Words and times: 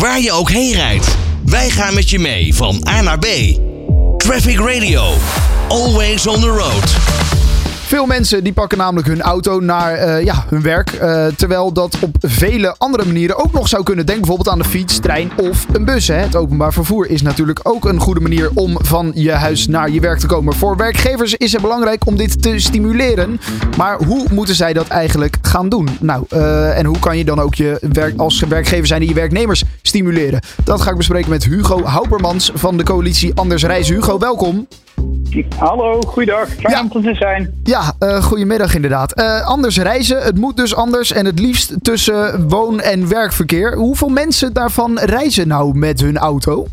Waar 0.00 0.20
je 0.20 0.32
ook 0.32 0.50
heen 0.50 0.72
rijdt, 0.72 1.16
wij 1.44 1.70
gaan 1.70 1.94
met 1.94 2.10
je 2.10 2.18
mee 2.18 2.54
van 2.54 2.86
A 2.88 3.00
naar 3.00 3.18
B. 3.18 3.26
Traffic 4.16 4.58
Radio, 4.58 5.14
always 5.68 6.26
on 6.26 6.40
the 6.40 6.48
road. 6.48 7.29
Veel 7.90 8.06
mensen 8.06 8.44
die 8.44 8.52
pakken 8.52 8.78
namelijk 8.78 9.06
hun 9.06 9.20
auto 9.20 9.60
naar 9.60 10.06
uh, 10.06 10.24
ja, 10.24 10.44
hun 10.48 10.62
werk. 10.62 10.92
Uh, 10.92 11.26
terwijl 11.26 11.72
dat 11.72 11.98
op 12.00 12.16
vele 12.20 12.74
andere 12.78 13.04
manieren 13.04 13.38
ook 13.38 13.52
nog 13.52 13.68
zou 13.68 13.82
kunnen. 13.82 14.06
Denk 14.06 14.18
bijvoorbeeld 14.18 14.48
aan 14.48 14.58
de 14.58 14.64
fiets, 14.64 14.98
trein 14.98 15.30
of 15.36 15.66
een 15.72 15.84
bus. 15.84 16.08
Hè. 16.08 16.14
Het 16.14 16.36
openbaar 16.36 16.72
vervoer 16.72 17.08
is 17.10 17.22
natuurlijk 17.22 17.60
ook 17.62 17.84
een 17.84 18.00
goede 18.00 18.20
manier 18.20 18.50
om 18.54 18.76
van 18.80 19.10
je 19.14 19.30
huis 19.30 19.66
naar 19.66 19.90
je 19.90 20.00
werk 20.00 20.18
te 20.18 20.26
komen. 20.26 20.54
Voor 20.54 20.76
werkgevers 20.76 21.34
is 21.34 21.52
het 21.52 21.62
belangrijk 21.62 22.06
om 22.06 22.16
dit 22.16 22.42
te 22.42 22.58
stimuleren. 22.58 23.40
Maar 23.76 24.02
hoe 24.04 24.26
moeten 24.32 24.54
zij 24.54 24.72
dat 24.72 24.88
eigenlijk 24.88 25.36
gaan 25.42 25.68
doen? 25.68 25.88
Nou, 26.00 26.24
uh, 26.32 26.78
en 26.78 26.84
hoe 26.84 26.98
kan 26.98 27.18
je 27.18 27.24
dan 27.24 27.40
ook 27.40 27.54
je 27.54 27.78
werk, 27.92 28.18
als 28.18 28.40
werkgever 28.40 28.86
zijn 28.86 29.00
die 29.00 29.08
je 29.08 29.14
werknemers 29.14 29.64
stimuleren? 29.82 30.40
Dat 30.64 30.80
ga 30.80 30.90
ik 30.90 30.96
bespreken 30.96 31.30
met 31.30 31.44
Hugo 31.44 31.82
Houpermans 31.84 32.52
van 32.54 32.76
de 32.76 32.82
coalitie 32.82 33.34
Anders 33.34 33.64
Reizen. 33.64 33.94
Hugo, 33.94 34.18
welkom. 34.18 34.66
Hallo, 35.58 36.00
goeiedag. 36.00 36.48
Fijn 36.48 36.74
ja. 36.74 36.88
om 36.92 37.02
te 37.02 37.14
zijn. 37.14 37.60
Ja, 37.62 37.94
uh, 38.00 38.22
goedemiddag 38.22 38.74
inderdaad. 38.74 39.20
Uh, 39.20 39.46
anders 39.46 39.78
reizen, 39.78 40.22
het 40.22 40.38
moet 40.38 40.56
dus 40.56 40.74
anders 40.74 41.12
en 41.12 41.26
het 41.26 41.38
liefst 41.38 41.84
tussen 41.84 42.48
woon- 42.48 42.80
en 42.80 43.08
werkverkeer. 43.08 43.74
Hoeveel 43.74 44.08
mensen 44.08 44.52
daarvan 44.52 44.98
reizen 44.98 45.48
nou 45.48 45.78
met 45.78 46.00
hun 46.00 46.16
auto? 46.16 46.66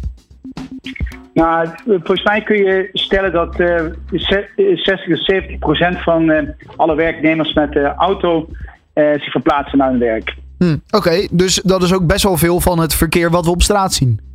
Nou, 1.33 1.67
volgens 1.85 2.23
mij 2.23 2.41
kun 2.41 2.57
je 2.57 2.89
stellen 2.93 3.31
dat 3.31 3.59
uh, 3.59 3.81
60 4.11 5.07
tot 5.07 5.25
70 5.25 5.59
procent 5.59 6.03
van 6.03 6.29
uh, 6.29 6.39
alle 6.75 6.95
werknemers 6.95 7.53
met 7.53 7.71
de 7.71 7.93
auto 7.97 8.49
zich 8.93 9.31
verplaatsen 9.31 9.77
naar 9.77 9.89
hun 9.89 9.99
werk. 9.99 10.35
Hm, 10.57 10.77
Oké, 10.89 11.27
dus 11.31 11.61
dat 11.63 11.83
is 11.83 11.93
ook 11.93 12.07
best 12.07 12.23
wel 12.23 12.37
veel 12.37 12.59
van 12.59 12.79
het 12.79 12.93
verkeer 12.93 13.29
wat 13.31 13.45
we 13.45 13.51
op 13.51 13.61
straat 13.61 13.93
zien. 13.93 14.26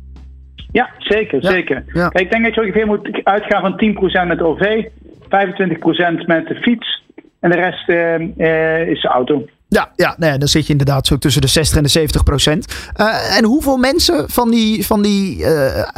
Ja, 0.73 0.89
zeker, 0.97 1.41
zeker. 1.41 1.83
Kijk, 1.93 2.19
ik 2.19 2.31
denk 2.31 2.43
dat 2.43 2.55
je 2.55 2.61
ongeveer 2.61 2.85
moet 2.85 3.21
uitgaan 3.23 3.61
van 3.61 3.81
10% 4.23 4.27
met 4.27 4.41
OV, 4.41 4.83
25% 5.23 6.25
met 6.25 6.47
de 6.47 6.55
fiets 6.61 7.03
en 7.39 7.49
de 7.49 7.55
rest 7.55 7.89
uh, 7.89 8.19
uh, 8.37 8.87
is 8.87 9.01
de 9.01 9.07
auto. 9.07 9.45
Ja, 9.67 9.91
ja 9.95 10.15
nee, 10.17 10.37
dan 10.37 10.47
zit 10.47 10.65
je 10.65 10.71
inderdaad 10.71 11.07
zo 11.07 11.17
tussen 11.17 11.41
de 11.41 11.47
60 11.47 11.77
en 11.77 11.83
de 11.83 11.89
70 11.89 12.23
procent. 12.23 12.91
Uh, 12.97 13.37
en 13.37 13.43
hoeveel 13.43 13.77
mensen 13.77 14.29
van 14.29 14.49
die, 14.51 14.85
van 14.85 15.01
die 15.01 15.45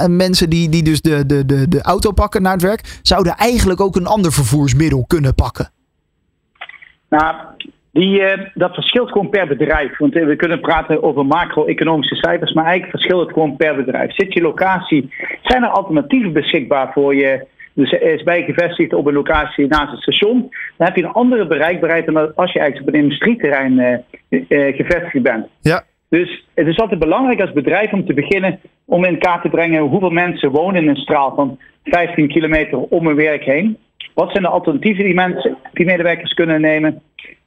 mensen 0.07 0.49
die, 0.49 0.69
die 0.69 0.83
dus 0.83 1.01
de, 1.01 1.25
de, 1.25 1.45
de, 1.45 1.67
de 1.67 1.81
auto 1.81 2.11
pakken 2.11 2.41
naar 2.41 2.53
het 2.53 2.61
werk, 2.61 2.99
zouden 3.01 3.35
eigenlijk 3.35 3.81
ook 3.81 3.95
een 3.95 4.07
ander 4.07 4.31
vervoersmiddel 4.31 5.05
kunnen 5.07 5.35
pakken? 5.35 5.69
Nou, 7.09 7.35
die, 7.99 8.19
uh, 8.19 8.33
dat 8.53 8.73
verschilt 8.73 9.11
gewoon 9.11 9.29
per 9.29 9.47
bedrijf. 9.47 9.97
Want 9.97 10.15
uh, 10.15 10.25
we 10.25 10.35
kunnen 10.35 10.59
praten 10.59 11.03
over 11.03 11.25
macro-economische 11.25 12.15
cijfers, 12.15 12.53
maar 12.53 12.65
eigenlijk 12.65 12.97
verschilt 12.97 13.21
het 13.21 13.33
gewoon 13.33 13.55
per 13.55 13.75
bedrijf. 13.75 14.13
Zit 14.15 14.33
je 14.33 14.41
locatie, 14.41 15.13
zijn 15.41 15.63
er 15.63 15.69
alternatieven 15.69 16.33
beschikbaar 16.33 16.91
voor 16.93 17.15
je? 17.15 17.45
Dus 17.73 17.91
is 17.91 18.23
bij 18.23 18.43
gevestigd 18.43 18.93
op 18.93 19.05
een 19.05 19.13
locatie 19.13 19.67
naast 19.67 19.91
het 19.91 20.01
station, 20.01 20.39
dan 20.77 20.87
heb 20.87 20.95
je 20.95 21.03
een 21.03 21.11
andere 21.11 21.47
bereikbaarheid 21.47 22.05
dan 22.05 22.35
als 22.35 22.51
je 22.51 22.59
eigenlijk 22.59 22.89
op 22.89 22.93
een 22.93 23.01
industrieterrein 23.01 24.03
uh, 24.29 24.75
gevestigd 24.75 25.23
bent. 25.23 25.47
Ja. 25.61 25.83
Dus 26.09 26.45
het 26.53 26.67
is 26.67 26.79
altijd 26.79 26.99
belangrijk 26.99 27.41
als 27.41 27.51
bedrijf 27.51 27.91
om 27.91 28.05
te 28.05 28.13
beginnen 28.13 28.59
om 28.85 29.05
in 29.05 29.19
kaart 29.19 29.41
te 29.41 29.49
brengen 29.49 29.81
hoeveel 29.81 30.09
mensen 30.09 30.51
wonen 30.51 30.81
in 30.81 30.89
een 30.89 30.95
straal 30.95 31.35
van 31.35 31.59
15 31.83 32.27
kilometer 32.27 32.77
om 32.77 33.07
hun 33.07 33.15
werk 33.15 33.43
heen. 33.43 33.77
Wat 34.13 34.31
zijn 34.31 34.43
de 34.43 34.49
alternatieven 34.49 35.03
die 35.03 35.13
mensen, 35.13 35.57
die 35.73 35.85
medewerkers 35.85 36.33
kunnen 36.33 36.61
nemen? 36.61 37.01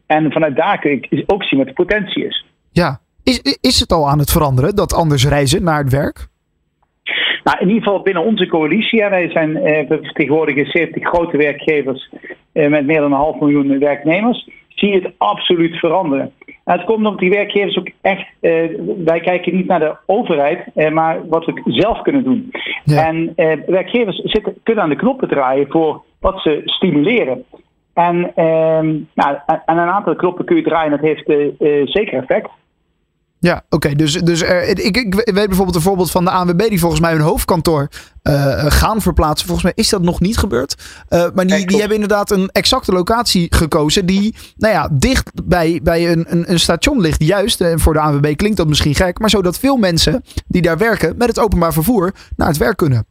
En 0.09 0.33
vanuit 0.33 0.57
daar 0.57 0.79
kun 0.79 1.07
je 1.11 1.25
ook 1.27 1.45
zien 1.45 1.59
wat 1.59 1.69
de 1.69 1.75
potentie 1.75 2.27
is. 2.27 2.45
Ja, 2.71 3.01
is, 3.23 3.59
is 3.61 3.81
het 3.81 3.93
al 3.93 4.09
aan 4.09 4.19
het 4.19 4.31
veranderen 4.31 4.77
dat 4.77 4.95
anders 4.95 5.29
reizen 5.29 5.63
naar 5.63 5.83
het 5.83 5.93
werk? 5.93 6.29
Nou, 7.45 7.59
in 7.61 7.69
ieder 7.69 7.83
geval 7.83 8.03
binnen 8.03 8.25
onze 8.25 8.47
coalitie. 8.47 9.09
Wij 9.09 9.31
zijn 9.31 9.57
eh, 9.57 9.87
vertegenwoordigen 9.87 10.67
70 10.67 11.09
grote 11.09 11.37
werkgevers 11.37 12.11
eh, 12.53 12.69
met 12.69 12.87
meer 12.87 13.01
dan 13.01 13.13
een 13.13 13.19
half 13.19 13.41
miljoen 13.41 13.79
werknemers. 13.79 14.49
Zie 14.69 14.89
je 14.89 15.01
het 15.01 15.13
absoluut 15.19 15.77
veranderen. 15.77 16.33
Nou, 16.65 16.79
het 16.79 16.85
komt 16.85 16.99
omdat 16.99 17.19
die 17.19 17.31
werkgevers 17.31 17.79
ook 17.79 17.89
echt. 18.01 18.27
Eh, 18.41 18.53
wij 19.05 19.21
kijken 19.21 19.57
niet 19.57 19.67
naar 19.67 19.81
de 19.81 19.97
overheid, 20.07 20.67
eh, 20.75 20.91
maar 20.91 21.29
wat 21.29 21.45
we 21.45 21.63
zelf 21.65 22.03
kunnen 22.03 22.25
doen. 22.25 22.51
Ja. 22.85 23.07
En 23.07 23.33
werkgevers 23.67 24.17
zitten, 24.17 24.55
kunnen 24.63 24.85
aan 24.85 24.91
de 24.91 24.97
knoppen 24.97 25.29
draaien 25.29 25.67
voor 25.69 26.03
wat 26.21 26.41
ze 26.41 26.63
stimuleren. 26.65 27.45
En 27.99 28.33
ehm, 28.35 28.97
nou, 29.15 29.39
aan 29.47 29.79
een 29.79 29.89
aantal 29.89 30.17
knoppen 30.17 30.45
kun 30.45 30.57
je 30.57 30.63
draaien. 30.63 30.91
Dat 30.91 31.01
heeft 31.01 31.29
uh, 31.29 31.87
zeker 31.87 32.19
effect. 32.19 32.51
Ja, 33.39 33.63
oké. 33.71 33.95
Dus, 33.95 34.13
dus 34.13 34.43
er, 34.43 34.69
ik, 34.69 34.97
ik 34.97 35.15
weet 35.15 35.47
bijvoorbeeld 35.47 35.75
een 35.75 35.83
voorbeeld 35.83 36.11
van 36.11 36.25
de 36.25 36.31
ANWB 36.31 36.69
die 36.69 36.81
volgens 36.81 37.01
mij 37.01 37.13
hun 37.13 37.21
hoofdkantoor 37.21 37.89
uh, 38.23 38.65
gaan 38.67 39.01
verplaatsen. 39.01 39.47
Volgens 39.47 39.67
mij 39.67 39.85
is 39.85 39.89
dat 39.89 40.03
nog 40.03 40.21
niet 40.21 40.37
gebeurd. 40.37 41.05
Uh, 41.11 41.27
maar 41.35 41.47
die, 41.47 41.67
die 41.67 41.79
hebben 41.79 41.95
inderdaad 41.95 42.31
een 42.31 42.49
exacte 42.49 42.93
locatie 42.93 43.55
gekozen 43.55 44.07
die 44.07 44.35
nou 44.57 44.75
ja, 44.75 44.89
dicht 44.93 45.49
bij, 45.49 45.81
bij 45.83 46.13
een, 46.13 46.25
een, 46.29 46.51
een 46.51 46.59
station 46.61 47.01
ligt. 47.01 47.25
Juist, 47.25 47.61
en 47.61 47.79
voor 47.79 47.93
de 47.93 48.01
ANWB 48.01 48.37
klinkt 48.37 48.57
dat 48.57 48.69
misschien 48.69 48.95
gek, 48.95 49.19
maar 49.19 49.31
zodat 49.31 49.59
veel 49.59 49.77
mensen 49.77 50.23
die 50.47 50.63
daar 50.63 50.79
werken 50.79 51.15
met 51.17 51.29
het 51.29 51.41
openbaar 51.41 51.73
vervoer 51.73 52.13
naar 52.37 52.49
het 52.49 52.57
werk 52.57 52.77
kunnen. 52.77 53.07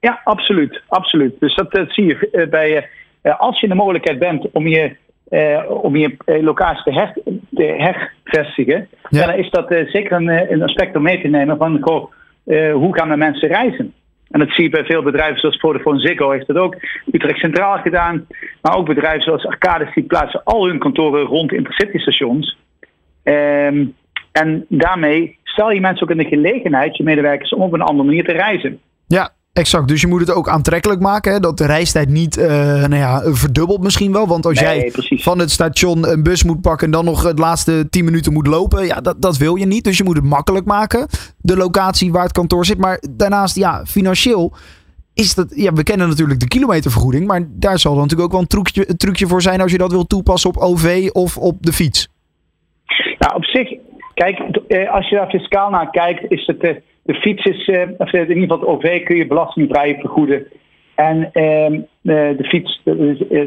Ja, 0.00 0.20
absoluut. 0.24 0.82
absoluut. 0.88 1.40
Dus 1.40 1.54
dat, 1.54 1.70
dat 1.70 1.92
zie 1.92 2.04
je 2.04 2.46
bij 2.50 2.88
als 3.36 3.60
je 3.60 3.68
de 3.68 3.74
mogelijkheid 3.74 4.18
bent 4.18 4.50
om 4.52 4.66
je, 4.66 4.96
uh, 5.30 5.70
om 5.82 5.96
je 5.96 6.16
locatie 6.40 6.82
te, 6.82 6.92
her, 6.92 7.12
te 7.54 7.62
hervestigen, 7.62 8.88
ja. 9.08 9.26
dan 9.26 9.34
is 9.34 9.50
dat 9.50 9.66
zeker 9.68 10.12
een, 10.12 10.52
een, 10.52 10.62
aspect 10.62 10.96
om 10.96 11.02
mee 11.02 11.20
te 11.20 11.28
nemen 11.28 11.56
van 11.56 11.78
goh, 11.80 12.12
hoe 12.72 12.96
gaan 12.96 13.08
de 13.08 13.16
mensen 13.16 13.48
reizen. 13.48 13.92
En 14.30 14.38
dat 14.38 14.50
zie 14.50 14.64
je 14.64 14.70
bij 14.70 14.84
veel 14.84 15.02
bedrijven 15.02 15.40
zoals 15.40 15.58
Vodafone 15.60 16.00
Ziggo 16.00 16.30
heeft 16.30 16.46
dat 16.46 16.56
ook. 16.56 16.76
Utrecht 17.12 17.38
Centraal 17.38 17.78
gedaan. 17.78 18.26
Maar 18.62 18.76
ook 18.76 18.86
bedrijven 18.86 19.22
zoals 19.22 19.46
Arcadis 19.46 19.94
die 19.94 20.04
plaatsen 20.04 20.44
al 20.44 20.66
hun 20.66 20.78
kantoren 20.78 21.24
rond 21.24 21.52
intercity 21.52 21.98
stations. 21.98 22.56
Um, 23.24 23.94
en 24.32 24.64
daarmee 24.68 25.38
stel 25.44 25.70
je 25.70 25.80
mensen 25.80 26.02
ook 26.02 26.10
in 26.10 26.16
de 26.16 26.36
gelegenheid, 26.36 26.96
je 26.96 27.02
medewerkers, 27.02 27.54
om 27.54 27.62
op 27.62 27.72
een 27.72 27.82
andere 27.82 28.08
manier 28.08 28.24
te 28.24 28.32
reizen. 28.32 28.80
Ja, 29.06 29.30
Exact, 29.58 29.88
dus 29.88 30.00
je 30.00 30.06
moet 30.06 30.20
het 30.20 30.32
ook 30.32 30.48
aantrekkelijk 30.48 31.00
maken. 31.00 31.32
Hè? 31.32 31.40
Dat 31.40 31.58
de 31.58 31.66
reistijd 31.66 32.08
niet 32.08 32.36
uh, 32.36 32.46
nou 32.74 32.94
ja, 32.94 33.22
verdubbelt 33.24 33.82
misschien 33.82 34.12
wel. 34.12 34.26
Want 34.26 34.46
als 34.46 34.60
nee, 34.60 34.78
jij 34.78 34.90
precies. 34.90 35.22
van 35.22 35.38
het 35.38 35.50
station 35.50 36.08
een 36.08 36.22
bus 36.22 36.44
moet 36.44 36.60
pakken 36.60 36.86
en 36.86 36.92
dan 36.92 37.04
nog 37.04 37.22
het 37.22 37.38
laatste 37.38 37.88
10 37.90 38.04
minuten 38.04 38.32
moet 38.32 38.46
lopen. 38.46 38.86
Ja, 38.86 39.00
dat, 39.00 39.22
dat 39.22 39.36
wil 39.36 39.56
je 39.56 39.66
niet. 39.66 39.84
Dus 39.84 39.96
je 39.96 40.04
moet 40.04 40.16
het 40.16 40.24
makkelijk 40.24 40.66
maken. 40.66 41.06
De 41.38 41.56
locatie 41.56 42.12
waar 42.12 42.22
het 42.22 42.32
kantoor 42.32 42.64
zit. 42.64 42.78
Maar 42.78 43.02
daarnaast, 43.10 43.56
ja, 43.56 43.84
financieel 43.86 44.52
is 45.14 45.34
dat. 45.34 45.52
Ja, 45.54 45.72
we 45.72 45.82
kennen 45.82 46.08
natuurlijk 46.08 46.40
de 46.40 46.48
kilometervergoeding. 46.48 47.26
Maar 47.26 47.42
daar 47.48 47.78
zal 47.78 47.92
dan 47.92 48.02
natuurlijk 48.02 48.28
ook 48.28 48.34
wel 48.34 48.42
een 48.42 48.64
trucje, 48.64 48.90
een 48.90 48.96
trucje 48.96 49.26
voor 49.26 49.42
zijn 49.42 49.60
als 49.60 49.72
je 49.72 49.78
dat 49.78 49.92
wil 49.92 50.06
toepassen 50.06 50.50
op 50.50 50.56
OV 50.56 51.08
of 51.12 51.36
op 51.36 51.56
de 51.60 51.72
fiets. 51.72 52.08
Nou, 53.18 53.34
op 53.34 53.44
zich, 53.44 53.68
kijk, 54.14 54.38
als 54.90 55.08
je 55.08 55.16
daar 55.16 55.28
fiscaal 55.28 55.70
naar 55.70 55.90
kijkt, 55.90 56.30
is 56.30 56.46
het. 56.46 56.80
De 57.08 57.14
fiets 57.14 57.44
is, 57.44 57.68
uh, 57.68 57.82
of 57.98 58.12
in 58.12 58.20
ieder 58.20 58.42
geval 58.42 58.58
het 58.58 58.66
OV 58.66 59.02
kun 59.02 59.16
je 59.16 59.26
belastingvrij 59.26 59.96
vergoeden. 60.00 60.46
En 60.94 61.18
uh, 61.18 61.80
de 62.02 62.44
fiets, 62.44 62.80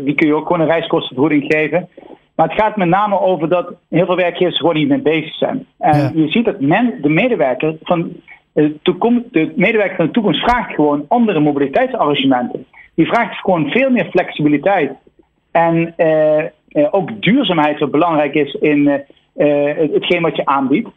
die 0.03 0.15
kun 0.15 0.27
je 0.27 0.35
ook 0.35 0.47
gewoon 0.47 0.61
een 0.61 0.71
reiskostenvergoeding 0.71 1.43
geven. 1.47 1.89
Maar 2.35 2.47
het 2.49 2.61
gaat 2.61 2.75
met 2.75 2.87
name 2.87 3.19
over 3.19 3.49
dat 3.49 3.73
heel 3.89 4.05
veel 4.05 4.15
werkgevers 4.15 4.57
gewoon 4.57 4.75
niet 4.75 4.87
mee 4.87 5.01
bezig 5.01 5.35
zijn. 5.35 5.65
En 5.77 5.97
ja. 5.97 6.11
je 6.13 6.29
ziet 6.29 6.45
dat 6.45 6.59
men, 6.59 6.93
de 7.01 7.09
medewerker 7.09 7.75
van 7.83 8.11
de, 8.53 8.75
toekomst, 8.81 9.33
de 9.33 9.53
medewerker 9.55 9.95
van 9.95 10.05
de 10.05 10.11
toekomst 10.11 10.41
vraagt 10.41 10.75
gewoon 10.75 11.05
andere 11.07 11.39
mobiliteitsarrangementen. 11.39 12.65
Die 12.95 13.07
vraagt 13.07 13.39
gewoon 13.39 13.69
veel 13.69 13.89
meer 13.89 14.05
flexibiliteit. 14.05 14.91
En 15.51 15.95
ook 16.91 17.21
duurzaamheid 17.21 17.79
wat 17.79 17.91
belangrijk 17.91 18.33
is 18.33 18.53
in 18.53 19.03
hetgeen 19.93 20.21
wat 20.21 20.35
je 20.35 20.45
aanbiedt. 20.45 20.89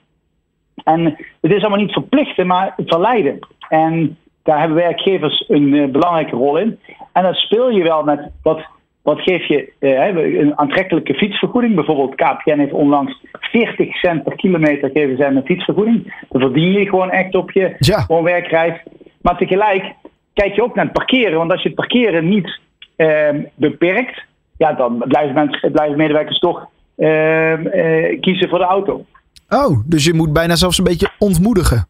En 0.85 1.05
het 1.41 1.53
is 1.53 1.61
allemaal 1.61 1.85
niet 1.85 1.93
verplichten, 1.93 2.47
maar 2.47 2.75
verleiden. 2.77 3.39
En 3.69 4.17
daar 4.43 4.59
hebben 4.59 4.77
werkgevers 4.77 5.45
een 5.49 5.75
uh, 5.75 5.89
belangrijke 5.89 6.37
rol 6.37 6.59
in. 6.59 6.79
En 7.13 7.23
dat 7.23 7.37
speel 7.37 7.71
je 7.71 7.83
wel 7.83 8.03
met 8.03 8.31
wat, 8.43 8.67
wat 9.03 9.21
geef 9.21 9.47
je 9.47 9.73
uh, 9.81 10.39
een 10.41 10.59
aantrekkelijke 10.59 11.15
fietsvergoeding. 11.15 11.75
Bijvoorbeeld 11.75 12.15
KPN 12.15 12.59
heeft 12.59 12.73
onlangs 12.73 13.21
40 13.33 13.97
cent 13.97 14.23
per 14.23 14.37
kilometer 14.37 14.91
geven 14.91 15.17
zij 15.17 15.27
een 15.27 15.45
fietsvergoeding. 15.45 16.25
Dan 16.29 16.41
verdien 16.41 16.73
je 16.73 16.89
gewoon 16.89 17.11
echt 17.11 17.35
op 17.35 17.51
je 17.51 17.75
ja. 17.79 18.23
werkreis. 18.23 18.83
Maar 19.23 19.37
tegelijk 19.37 19.93
kijk 20.33 20.55
je 20.55 20.63
ook 20.63 20.75
naar 20.75 20.85
het 20.85 20.95
parkeren. 20.95 21.39
Want 21.39 21.51
als 21.51 21.63
je 21.63 21.69
het 21.69 21.77
parkeren 21.77 22.29
niet 22.29 22.59
uh, 22.97 23.29
beperkt, 23.55 24.25
ja, 24.57 24.73
dan 24.73 25.05
blijven, 25.09 25.35
mensen, 25.35 25.73
blijven 25.73 25.97
medewerkers 25.97 26.39
toch 26.39 26.69
kiezen 28.21 28.49
voor 28.49 28.59
de 28.59 28.65
auto. 28.65 29.05
Oh, 29.49 29.79
dus 29.87 30.05
je 30.05 30.15
moet 30.15 30.33
bijna 30.33 30.57
zelfs 30.57 30.79
een 30.79 30.85
beetje 30.85 31.11
ontmoedigen. 31.19 31.87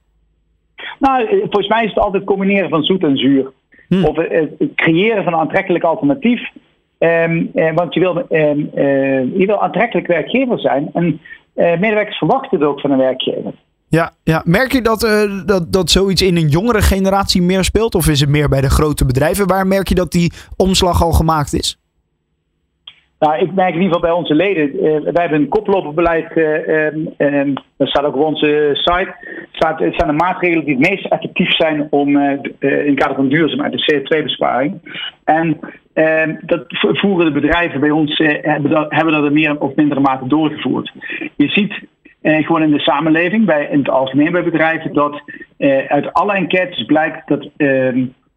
Nou, 0.99 1.29
volgens 1.29 1.69
mij 1.69 1.83
is 1.83 1.89
het 1.89 1.99
altijd 1.99 2.25
combineren 2.25 2.69
van 2.69 2.83
zoet 2.83 3.03
en 3.03 3.17
zuur. 3.17 3.53
Hm. 3.89 4.05
Of 4.05 4.17
het 4.17 4.51
creëren 4.75 5.25
van 5.25 5.33
een 5.33 5.39
aantrekkelijk 5.39 5.85
alternatief. 5.85 6.41
Um, 6.99 7.51
eh, 7.55 7.75
want 7.75 7.95
je 7.95 8.01
wil, 8.01 8.17
um, 8.17 8.71
uh, 8.75 9.39
je 9.39 9.47
wil 9.47 9.63
aantrekkelijk 9.63 10.07
werkgever 10.07 10.61
zijn. 10.61 10.91
En 10.93 11.21
uh, 11.55 11.79
medewerkers 11.79 12.19
verwachten 12.19 12.59
het 12.59 12.69
ook 12.69 12.81
van 12.81 12.91
een 12.91 12.99
werkgever. 12.99 13.53
Ja, 13.89 14.13
ja. 14.23 14.43
merk 14.45 14.73
je 14.73 14.83
dat, 14.83 15.05
uh, 15.05 15.47
dat, 15.47 15.73
dat 15.73 15.91
zoiets 15.91 16.23
in 16.23 16.37
een 16.37 16.49
jongere 16.49 16.83
generatie 16.83 17.43
meer 17.43 17.65
speelt? 17.65 17.95
Of 17.95 18.09
is 18.09 18.21
het 18.21 18.29
meer 18.29 18.49
bij 18.49 18.61
de 18.61 18.71
grote 18.71 19.05
bedrijven? 19.05 19.47
Waar 19.47 19.67
merk 19.67 19.89
je 19.89 19.95
dat 19.95 20.13
die 20.13 20.33
omslag 20.57 21.03
al 21.03 21.13
gemaakt 21.13 21.53
is? 21.53 21.79
Nou, 23.25 23.39
ik 23.39 23.55
merk 23.55 23.75
in 23.75 23.81
ieder 23.83 23.95
geval 23.95 24.09
bij 24.09 24.19
onze 24.19 24.35
leden. 24.35 24.75
Uh, 24.75 24.83
wij 24.83 25.23
hebben 25.23 25.41
een 25.41 25.49
koploperbeleid. 25.49 26.37
Uh, 26.37 27.55
dat 27.77 27.89
staat 27.89 28.05
ook 28.05 28.17
op 28.17 28.25
onze 28.25 28.71
site. 28.73 29.15
Staat, 29.53 29.79
het 29.79 29.95
zijn 29.95 30.09
de 30.09 30.25
maatregelen 30.25 30.65
die 30.65 30.77
het 30.77 30.89
meest 30.89 31.07
effectief 31.07 31.55
zijn 31.55 31.87
om 31.91 32.09
in 32.19 32.51
het 32.59 32.95
kader 32.95 33.15
van 33.15 33.29
duurzaamheid, 33.29 33.73
de 33.73 33.95
CO2-besparing. 33.95 34.97
En 35.25 35.59
ehm, 35.93 36.35
dat 36.41 36.65
voeren 36.69 37.27
de 37.27 37.41
bedrijven 37.41 37.81
bij 37.81 37.91
ons 37.91 38.19
hebben, 38.19 38.71
dat, 38.71 38.91
dat 38.91 39.25
in 39.25 39.33
meer 39.33 39.61
of 39.61 39.75
mindere 39.75 40.01
mate 40.01 40.27
doorgevoerd. 40.27 40.93
Je 41.37 41.49
ziet 41.49 41.75
gewoon 42.23 42.63
in 42.63 42.71
de 42.71 42.81
samenleving, 42.81 43.47
bij, 43.47 43.69
in 43.71 43.79
het 43.79 43.91
algemeen 43.91 44.33
bij 44.33 44.45
bedrijven, 44.45 44.93
dat 44.93 45.23
uit 45.89 46.13
alle 46.13 46.35
enquêtes 46.35 46.85
blijkt 46.85 47.29
dat 47.29 47.49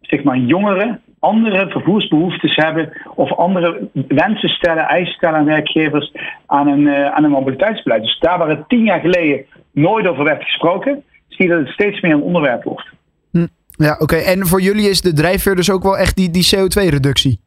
zeg 0.01 0.23
maar 0.23 0.37
jongeren 0.37 1.01
andere 1.19 1.69
vervoersbehoeftes 1.69 2.55
hebben 2.55 2.91
of 3.15 3.33
andere 3.33 3.89
wensen 4.07 4.49
stellen, 4.49 4.83
eisen 4.83 5.13
stellen 5.13 5.39
aan 5.39 5.45
werkgevers 5.45 6.11
aan 6.45 6.67
een, 6.67 6.81
uh, 6.81 7.13
aan 7.13 7.23
een 7.23 7.31
mobiliteitsbeleid. 7.31 8.01
Dus 8.01 8.19
daar 8.19 8.37
waar 8.37 8.49
het 8.49 8.69
tien 8.69 8.83
jaar 8.83 8.99
geleden 8.99 9.45
nooit 9.71 10.07
over 10.07 10.23
werd 10.23 10.43
gesproken, 10.43 11.03
zie 11.27 11.45
je 11.45 11.51
dat 11.51 11.59
het 11.59 11.73
steeds 11.73 12.01
meer 12.01 12.11
een 12.11 12.21
onderwerp 12.21 12.63
wordt. 12.63 12.87
Hm. 13.31 13.47
Ja, 13.69 13.95
oké. 13.99 14.15
En 14.15 14.47
voor 14.47 14.61
jullie 14.61 14.89
is 14.89 15.01
de 15.01 15.13
drijfveer 15.13 15.55
dus 15.55 15.71
ook 15.71 15.83
wel 15.83 15.97
echt 15.97 16.15
die, 16.15 16.29
die 16.29 16.55
CO2-reductie? 16.55 17.39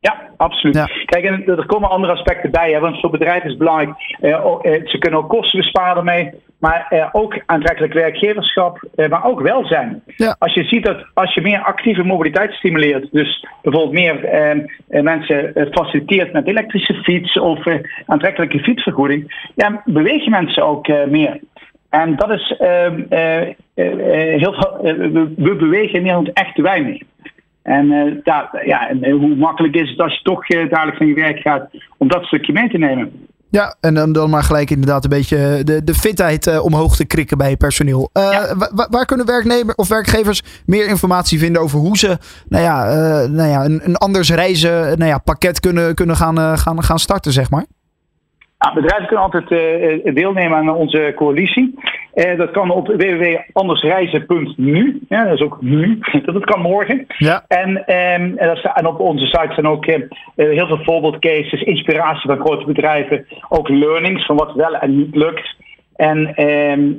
Ja, 0.00 0.20
absoluut. 0.36 1.04
Kijk, 1.04 1.24
en 1.24 1.46
er 1.46 1.66
komen 1.66 1.90
andere 1.90 2.12
aspecten 2.12 2.50
bij. 2.50 2.72
Hè, 2.72 2.80
want 2.80 3.00
voor 3.00 3.10
bedrijven 3.10 3.44
is 3.44 3.50
het 3.50 3.58
belangrijk. 3.58 3.90
Eh, 4.20 4.32
eh, 4.32 4.86
ze 4.86 4.98
kunnen 4.98 5.18
ook 5.18 5.28
kosten 5.28 5.60
besparen 5.60 6.04
mee. 6.04 6.30
Maar 6.58 6.86
eh, 6.88 7.08
ook 7.12 7.42
aantrekkelijk 7.46 7.92
werkgeverschap. 7.92 8.88
Eh, 8.94 9.08
maar 9.08 9.24
ook 9.24 9.40
welzijn. 9.40 10.02
Ja. 10.16 10.36
Als 10.38 10.54
je 10.54 10.64
ziet 10.64 10.84
dat 10.84 11.04
als 11.14 11.34
je 11.34 11.40
meer 11.40 11.58
actieve 11.58 12.02
mobiliteit 12.02 12.52
stimuleert. 12.52 13.08
Dus 13.12 13.46
bijvoorbeeld 13.62 13.92
meer 13.92 14.24
eh, 14.24 15.02
mensen 15.02 15.52
faciliteert 15.70 16.32
met 16.32 16.46
elektrische 16.46 16.94
fiets. 16.94 17.38
Of 17.38 17.66
aantrekkelijke 18.06 18.58
fietsvergoeding. 18.58 19.50
Ja, 19.54 19.82
bewegen 19.84 20.30
mensen 20.30 20.66
ook 20.66 20.88
meer. 20.88 21.40
En 21.90 22.16
dat 22.16 22.30
is 22.30 22.56
ehm, 22.58 23.02
heel 24.38 24.52
veel. 24.52 24.78
we 25.36 25.56
bewegen 25.58 25.94
in 25.94 26.02
Nederland 26.02 26.32
echt 26.32 26.54
te 26.54 26.62
weinig. 26.62 27.02
En, 27.66 27.92
uh, 27.92 28.14
daar, 28.22 28.62
ja, 28.66 28.88
en 28.88 29.10
hoe 29.10 29.34
makkelijk 29.36 29.74
is 29.74 29.90
het 29.90 30.00
als 30.00 30.14
je 30.14 30.22
toch 30.22 30.50
uh, 30.50 30.70
dadelijk 30.70 30.96
van 30.96 31.06
je 31.06 31.14
werk 31.14 31.38
gaat 31.38 31.70
om 31.96 32.08
dat 32.08 32.24
stukje 32.24 32.52
mee 32.52 32.68
te 32.68 32.78
nemen? 32.78 33.26
Ja, 33.50 33.76
en 33.80 33.94
dan, 33.94 34.12
dan 34.12 34.30
maar 34.30 34.42
gelijk 34.42 34.70
inderdaad 34.70 35.04
een 35.04 35.10
beetje 35.10 35.60
de, 35.64 35.84
de 35.84 35.94
fitheid 35.94 36.46
uh, 36.46 36.64
omhoog 36.64 36.96
te 36.96 37.04
krikken 37.04 37.38
bij 37.38 37.50
je 37.50 37.56
personeel. 37.56 38.10
Ja. 38.12 38.54
waar 38.90 39.04
kunnen 39.04 39.26
werknemers 39.26 39.76
of 39.76 39.88
werkgevers 39.88 40.42
meer 40.66 40.88
informatie 40.88 41.38
vinden 41.38 41.62
over 41.62 41.78
hoe 41.78 41.98
ze 41.98 42.18
nou 42.48 42.62
ja, 42.62 42.84
nou 43.26 43.48
ja, 43.48 43.64
een, 43.64 43.80
een 43.84 43.96
anders 43.96 44.30
reizen 44.30 44.98
nou 44.98 45.10
ja, 45.10 45.18
pakket 45.18 45.60
kunnen, 45.60 45.94
kunnen 45.94 46.16
gaan, 46.16 46.58
gaan, 46.58 46.82
gaan 46.82 46.98
starten, 46.98 47.32
zeg 47.32 47.50
maar? 47.50 47.64
Nou, 48.58 48.74
bedrijven 48.74 49.06
kunnen 49.06 49.24
altijd 49.24 49.50
uh, 49.50 50.14
deelnemen 50.14 50.56
aan 50.56 50.70
onze 50.70 51.12
coalitie. 51.16 51.74
Uh, 52.14 52.38
dat 52.38 52.50
kan 52.50 52.70
op 52.70 52.86
www.andersreizen.nu. 52.86 55.00
Ja, 55.08 55.24
dat 55.24 55.34
is 55.34 55.40
ook 55.40 55.60
nu. 55.60 55.98
dat 56.24 56.44
kan 56.44 56.60
morgen. 56.60 57.04
Ja. 57.06 57.44
En, 57.48 57.68
um, 58.20 58.38
en, 58.38 58.86
op 58.86 59.00
onze 59.00 59.26
site 59.26 59.54
zijn 59.54 59.66
ook 59.66 59.86
uh, 59.86 59.96
heel 60.34 60.66
veel 60.66 60.84
voorbeeldcases, 60.84 61.62
inspiratie 61.62 62.30
van 62.30 62.40
grote 62.40 62.66
bedrijven. 62.66 63.26
Ook 63.48 63.68
learnings 63.68 64.26
van 64.26 64.36
wat 64.36 64.54
wel 64.54 64.74
en 64.74 64.96
niet 64.96 65.14
lukt. 65.14 65.54
En, 65.96 66.42
um, 66.42 66.98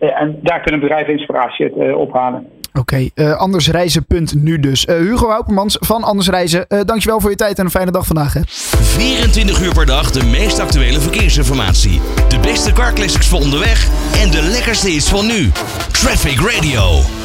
en 0.00 0.38
daar 0.42 0.60
kunnen 0.60 0.80
bedrijven 0.80 1.12
inspiratie 1.12 1.64
uit 1.64 1.94
ophalen. 1.94 2.46
Oké, 2.78 3.10
okay, 3.14 3.26
uh, 3.26 3.36
andersreizen.nu 3.36 4.60
dus. 4.60 4.86
Uh, 4.86 4.96
Hugo 4.96 5.28
Houpermans 5.28 5.76
van 5.80 6.04
Andersreizen, 6.04 6.64
uh, 6.68 6.80
dankjewel 6.84 7.20
voor 7.20 7.30
je 7.30 7.36
tijd 7.36 7.58
en 7.58 7.64
een 7.64 7.70
fijne 7.70 7.90
dag 7.90 8.06
vandaag. 8.06 8.32
Hè. 8.32 8.40
24 8.46 9.60
uur 9.62 9.72
per 9.72 9.86
dag 9.86 10.10
de 10.10 10.24
meest 10.24 10.58
actuele 10.58 11.00
verkeersinformatie. 11.00 12.00
De 12.28 12.38
beste 12.38 12.72
car 12.72 12.92
classics 12.92 13.26
voor 13.26 13.40
onderweg 13.40 13.88
en 14.22 14.30
de 14.30 14.42
lekkerste 14.42 14.90
is 14.90 15.08
van 15.08 15.26
nu. 15.26 15.50
Traffic 15.92 16.40
Radio. 16.40 17.17